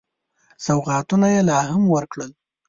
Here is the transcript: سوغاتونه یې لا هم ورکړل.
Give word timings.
سوغاتونه 0.65 1.27
یې 1.33 1.41
لا 1.49 1.59
هم 1.71 1.83
ورکړل. 1.95 2.31